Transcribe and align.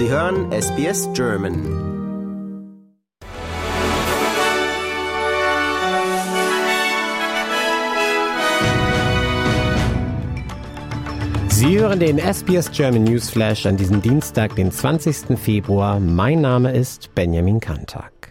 Sie 0.00 0.08
hören 0.08 0.50
SBS 0.50 1.10
German. 1.12 1.54
Sie 11.50 11.78
hören 11.78 12.00
den 12.00 12.18
SBS 12.18 12.70
German 12.72 13.04
Newsflash 13.04 13.66
an 13.66 13.76
diesem 13.76 14.00
Dienstag, 14.00 14.56
den 14.56 14.72
20. 14.72 15.38
Februar. 15.38 16.00
Mein 16.00 16.40
Name 16.40 16.72
ist 16.72 17.14
Benjamin 17.14 17.60
Kantak. 17.60 18.29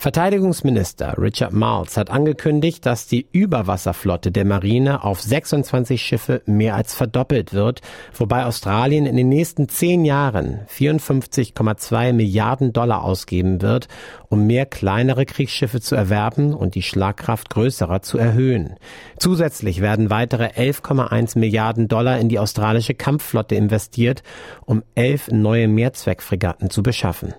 Verteidigungsminister 0.00 1.16
Richard 1.18 1.52
Marles 1.52 1.96
hat 1.96 2.08
angekündigt, 2.08 2.86
dass 2.86 3.08
die 3.08 3.26
Überwasserflotte 3.32 4.30
der 4.30 4.44
Marine 4.44 5.02
auf 5.02 5.20
26 5.20 6.00
Schiffe 6.00 6.40
mehr 6.46 6.76
als 6.76 6.94
verdoppelt 6.94 7.52
wird, 7.52 7.80
wobei 8.14 8.44
Australien 8.44 9.06
in 9.06 9.16
den 9.16 9.28
nächsten 9.28 9.68
zehn 9.68 10.04
Jahren 10.04 10.60
54,2 10.72 12.12
Milliarden 12.12 12.72
Dollar 12.72 13.02
ausgeben 13.02 13.60
wird, 13.60 13.88
um 14.28 14.46
mehr 14.46 14.66
kleinere 14.66 15.26
Kriegsschiffe 15.26 15.80
zu 15.80 15.96
erwerben 15.96 16.54
und 16.54 16.76
die 16.76 16.82
Schlagkraft 16.82 17.50
größerer 17.50 18.00
zu 18.00 18.18
erhöhen. 18.18 18.76
Zusätzlich 19.18 19.80
werden 19.80 20.10
weitere 20.10 20.46
11,1 20.46 21.36
Milliarden 21.40 21.88
Dollar 21.88 22.20
in 22.20 22.28
die 22.28 22.38
australische 22.38 22.94
Kampfflotte 22.94 23.56
investiert, 23.56 24.22
um 24.64 24.84
elf 24.94 25.28
neue 25.28 25.66
Mehrzweckfregatten 25.66 26.70
zu 26.70 26.84
beschaffen. 26.84 27.34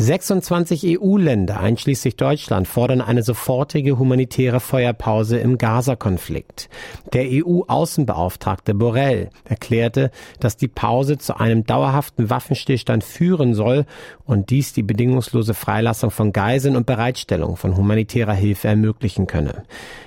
26 0.00 0.98
EU-Länder, 0.98 1.60
einschließlich 1.60 2.16
Deutschland, 2.16 2.66
fordern 2.66 3.02
eine 3.02 3.22
sofortige 3.22 3.98
humanitäre 3.98 4.58
Feuerpause 4.58 5.38
im 5.38 5.58
Gaza-Konflikt. 5.58 6.70
Der 7.12 7.26
EU-Außenbeauftragte 7.28 8.72
Borrell 8.72 9.28
erklärte, 9.44 10.10
dass 10.40 10.56
die 10.56 10.68
Pause 10.68 11.18
zu 11.18 11.38
einem 11.38 11.64
dauerhaften 11.64 12.30
Waffenstillstand 12.30 13.04
führen 13.04 13.52
soll 13.52 13.84
und 14.24 14.48
dies 14.48 14.72
die 14.72 14.82
bedingungslose 14.82 15.52
Freilassung 15.52 16.10
von 16.10 16.32
Geiseln 16.32 16.76
und 16.76 16.86
Bereitstellung 16.86 17.56
von 17.56 17.76
humanitärer 17.76 18.32
Hilfe 18.32 18.68
ermöglichen 18.68 19.26
könne. 19.26 19.64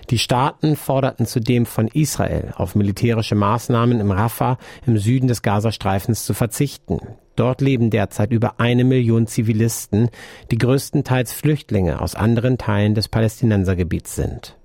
Die 0.10 0.18
Staaten 0.18 0.76
forderten 0.76 1.28
zudem 1.28 1.68
von 1.68 1.88
Israel 1.88 2.52
auf 2.56 2.74
militärische 2.74 3.36
Maßnahmen 3.36 4.00
im 4.00 4.10
Rafah 4.10 4.58
im 4.88 4.98
Süden 4.98 5.28
des 5.28 5.44
Gazastreifens 5.44 6.26
zu 6.26 6.34
verzichten. 6.34 7.00
Dort 7.36 7.62
leben 7.62 7.90
derzeit 7.90 8.32
über 8.32 8.60
eine 8.60 8.84
Million 8.84 9.28
Zivilisten, 9.28 10.10
die 10.52 10.58
größtenteils 10.58 11.34
Flüchtlinge 11.34 12.02
aus 12.02 12.16
anderen 12.16 12.58
Teilen 12.58 12.96
des 12.96 13.08
Palästinensergebiets 13.08 14.16
sind. 14.16 14.58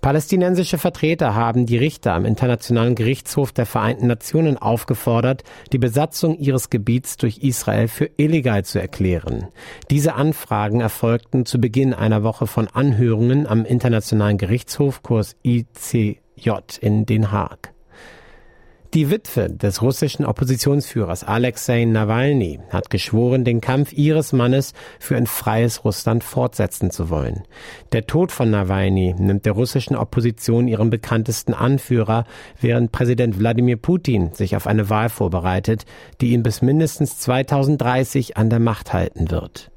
Palästinensische 0.00 0.78
Vertreter 0.78 1.34
haben 1.34 1.66
die 1.66 1.76
Richter 1.76 2.14
am 2.14 2.24
Internationalen 2.24 2.94
Gerichtshof 2.94 3.52
der 3.52 3.66
Vereinten 3.66 4.06
Nationen 4.06 4.56
aufgefordert, 4.56 5.44
die 5.72 5.78
Besatzung 5.78 6.38
ihres 6.38 6.70
Gebiets 6.70 7.18
durch 7.18 7.38
Israel 7.38 7.86
für 7.86 8.08
illegal 8.16 8.64
zu 8.64 8.80
erklären. 8.80 9.48
Diese 9.90 10.14
Anfragen 10.14 10.80
erfolgten 10.80 11.44
zu 11.44 11.60
Beginn 11.60 11.92
einer 11.92 12.22
Woche 12.22 12.46
von 12.46 12.66
Anhörungen 12.68 13.46
am 13.46 13.66
Internationalen 13.66 14.38
Gerichtshof 14.38 15.02
Kurs 15.02 15.36
ICJ 15.42 16.16
in 16.80 17.04
Den 17.04 17.30
Haag. 17.30 17.74
Die 18.92 19.08
Witwe 19.08 19.48
des 19.48 19.82
russischen 19.82 20.24
Oppositionsführers 20.24 21.22
Alexei 21.22 21.84
Nawalny 21.84 22.58
hat 22.70 22.90
geschworen, 22.90 23.44
den 23.44 23.60
Kampf 23.60 23.92
ihres 23.92 24.32
Mannes 24.32 24.72
für 24.98 25.16
ein 25.16 25.28
freies 25.28 25.84
Russland 25.84 26.24
fortsetzen 26.24 26.90
zu 26.90 27.08
wollen. 27.08 27.44
Der 27.92 28.08
Tod 28.08 28.32
von 28.32 28.50
Nawalny 28.50 29.14
nimmt 29.16 29.46
der 29.46 29.52
russischen 29.52 29.94
Opposition 29.94 30.66
ihren 30.66 30.90
bekanntesten 30.90 31.54
Anführer, 31.54 32.24
während 32.60 32.90
Präsident 32.90 33.38
Wladimir 33.38 33.76
Putin 33.76 34.32
sich 34.32 34.56
auf 34.56 34.66
eine 34.66 34.90
Wahl 34.90 35.08
vorbereitet, 35.08 35.84
die 36.20 36.32
ihn 36.32 36.42
bis 36.42 36.60
mindestens 36.60 37.16
2030 37.20 38.36
an 38.36 38.50
der 38.50 38.58
Macht 38.58 38.92
halten 38.92 39.30
wird. 39.30 39.70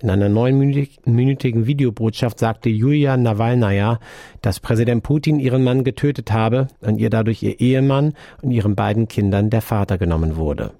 In 0.00 0.10
einer 0.10 0.28
neunminütigen 0.28 1.66
Videobotschaft 1.66 2.38
sagte 2.38 2.68
Julia 2.68 3.16
Nawalnaja, 3.16 4.00
dass 4.40 4.58
Präsident 4.58 5.02
Putin 5.02 5.38
ihren 5.38 5.62
Mann 5.62 5.84
getötet 5.84 6.32
habe 6.32 6.68
und 6.80 6.98
ihr 6.98 7.10
dadurch 7.10 7.42
ihr 7.42 7.60
Ehemann 7.60 8.14
und 8.42 8.50
ihren 8.50 8.74
beiden 8.74 9.06
Kindern 9.06 9.50
der 9.50 9.62
Vater 9.62 9.98
genommen 9.98 10.36
wurde. 10.36 10.72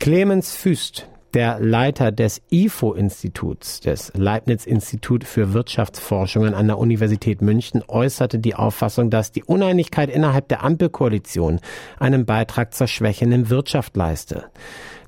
Clemens 0.00 0.56
Füst, 0.56 1.08
der 1.34 1.60
Leiter 1.60 2.12
des 2.12 2.40
IFO-Instituts, 2.50 3.80
des 3.80 4.12
Leibniz-Institut 4.14 5.24
für 5.24 5.52
Wirtschaftsforschungen 5.52 6.54
an 6.54 6.66
der 6.66 6.78
Universität 6.78 7.42
München, 7.42 7.82
äußerte 7.86 8.38
die 8.38 8.54
Auffassung, 8.54 9.10
dass 9.10 9.32
die 9.32 9.44
Uneinigkeit 9.44 10.10
innerhalb 10.10 10.48
der 10.48 10.64
Ampelkoalition 10.64 11.60
einen 11.98 12.24
Beitrag 12.24 12.74
zur 12.74 12.86
schwächenden 12.86 13.50
Wirtschaft 13.50 13.96
leiste. 13.96 14.44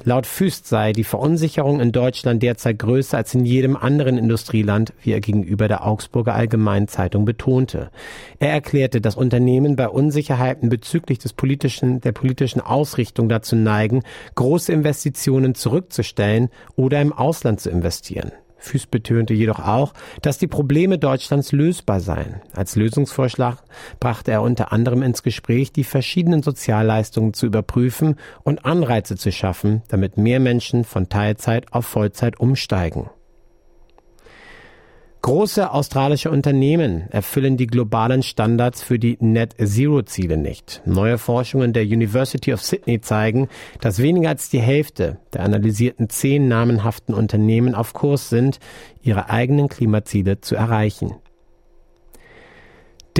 Laut 0.02 0.24
Füst 0.24 0.66
sei 0.66 0.92
die 0.92 1.04
Verunsicherung 1.04 1.78
in 1.78 1.92
Deutschland 1.92 2.42
derzeit 2.42 2.78
größer 2.78 3.18
als 3.18 3.34
in 3.34 3.44
jedem 3.44 3.76
anderen 3.76 4.16
Industrieland, 4.16 4.94
wie 5.02 5.12
er 5.12 5.20
gegenüber 5.20 5.68
der 5.68 5.86
Augsburger 5.86 6.34
Allgemeinen 6.34 6.88
Zeitung 6.88 7.26
betonte. 7.26 7.90
Er 8.38 8.50
erklärte, 8.50 9.02
dass 9.02 9.16
Unternehmen 9.16 9.76
bei 9.76 9.88
Unsicherheiten 9.88 10.70
bezüglich 10.70 11.18
des 11.18 11.34
politischen, 11.34 12.00
der 12.00 12.12
politischen 12.12 12.62
Ausrichtung 12.62 13.28
dazu 13.28 13.56
neigen, 13.56 14.02
große 14.36 14.72
Investitionen 14.72 15.54
zurückzustellen 15.54 16.09
oder 16.76 17.00
im 17.00 17.12
Ausland 17.12 17.60
zu 17.60 17.70
investieren. 17.70 18.32
Füß 18.60 18.86
betönte 18.86 19.34
jedoch 19.34 19.58
auch, 19.58 19.94
dass 20.22 20.38
die 20.38 20.46
Probleme 20.46 20.98
Deutschlands 20.98 21.52
lösbar 21.52 22.00
seien. 22.00 22.42
Als 22.52 22.76
Lösungsvorschlag 22.76 23.62
brachte 23.98 24.30
er 24.32 24.42
unter 24.42 24.72
anderem 24.72 25.02
ins 25.02 25.22
Gespräch, 25.22 25.72
die 25.72 25.84
verschiedenen 25.84 26.42
Sozialleistungen 26.42 27.34
zu 27.34 27.46
überprüfen 27.46 28.16
und 28.42 28.64
Anreize 28.64 29.16
zu 29.16 29.32
schaffen, 29.32 29.82
damit 29.88 30.18
mehr 30.18 30.40
Menschen 30.40 30.84
von 30.84 31.08
Teilzeit 31.08 31.72
auf 31.72 31.86
Vollzeit 31.86 32.38
umsteigen. 32.38 33.10
Große 35.22 35.70
australische 35.70 36.30
Unternehmen 36.30 37.10
erfüllen 37.10 37.58
die 37.58 37.66
globalen 37.66 38.22
Standards 38.22 38.82
für 38.82 38.98
die 38.98 39.18
Net 39.20 39.54
Zero 39.62 40.00
Ziele 40.00 40.38
nicht. 40.38 40.80
Neue 40.86 41.18
Forschungen 41.18 41.74
der 41.74 41.82
University 41.82 42.54
of 42.54 42.62
Sydney 42.62 43.02
zeigen, 43.02 43.48
dass 43.82 44.00
weniger 44.00 44.30
als 44.30 44.48
die 44.48 44.62
Hälfte 44.62 45.18
der 45.34 45.42
analysierten 45.42 46.08
zehn 46.08 46.48
namenhaften 46.48 47.14
Unternehmen 47.14 47.74
auf 47.74 47.92
Kurs 47.92 48.30
sind, 48.30 48.60
ihre 49.02 49.28
eigenen 49.28 49.68
Klimaziele 49.68 50.40
zu 50.40 50.54
erreichen. 50.54 51.16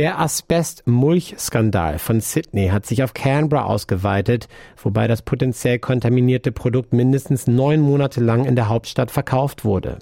Der 0.01 0.19
Asbest-Mulch-Skandal 0.19 1.99
von 1.99 2.23
Sydney 2.23 2.69
hat 2.69 2.87
sich 2.87 3.03
auf 3.03 3.13
Canberra 3.13 3.65
ausgeweitet, 3.65 4.49
wobei 4.83 5.07
das 5.09 5.21
potenziell 5.21 5.79
kontaminierte 5.79 6.53
Produkt 6.53 6.95
mindestens 6.95 7.47
neun 7.47 7.83
Monate 7.83 8.23
lang 8.23 8.47
in 8.47 8.57
der 8.57 8.71
Hauptstadt 8.71 9.11
verkauft 9.11 9.63
wurde. 9.63 9.99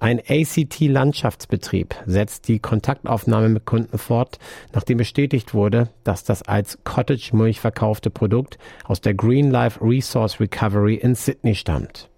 Ein 0.00 0.20
ACT-Landschaftsbetrieb 0.20 1.94
setzt 2.04 2.48
die 2.48 2.58
Kontaktaufnahme 2.58 3.48
mit 3.48 3.64
Kunden 3.64 3.96
fort, 3.96 4.38
nachdem 4.74 4.98
bestätigt 4.98 5.54
wurde, 5.54 5.88
dass 6.04 6.24
das 6.24 6.42
als 6.42 6.84
Cottage-Mulch 6.84 7.58
verkaufte 7.58 8.10
Produkt 8.10 8.58
aus 8.84 9.00
der 9.00 9.14
Green 9.14 9.50
Life 9.50 9.80
Resource 9.82 10.40
Recovery 10.40 10.96
in 10.96 11.14
Sydney 11.14 11.54
stammt. 11.54 12.10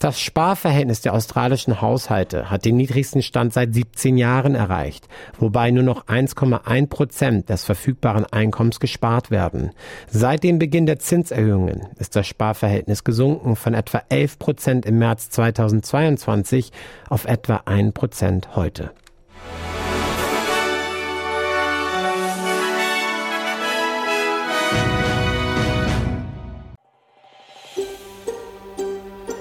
Das 0.00 0.18
Sparverhältnis 0.18 1.02
der 1.02 1.12
australischen 1.12 1.82
Haushalte 1.82 2.50
hat 2.50 2.64
den 2.64 2.78
niedrigsten 2.78 3.20
Stand 3.20 3.52
seit 3.52 3.74
17 3.74 4.16
Jahren 4.16 4.54
erreicht, 4.54 5.06
wobei 5.38 5.70
nur 5.70 5.82
noch 5.82 6.06
1,1 6.06 6.86
Prozent 6.86 7.50
des 7.50 7.64
verfügbaren 7.64 8.24
Einkommens 8.24 8.80
gespart 8.80 9.30
werden. 9.30 9.72
Seit 10.08 10.42
dem 10.42 10.58
Beginn 10.58 10.86
der 10.86 11.00
Zinserhöhungen 11.00 11.88
ist 11.98 12.16
das 12.16 12.26
Sparverhältnis 12.26 13.04
gesunken 13.04 13.56
von 13.56 13.74
etwa 13.74 14.02
11 14.08 14.38
Prozent 14.38 14.86
im 14.86 14.98
März 14.98 15.28
2022 15.28 16.72
auf 17.10 17.26
etwa 17.26 17.60
1 17.66 17.92
Prozent 17.92 18.56
heute. 18.56 18.92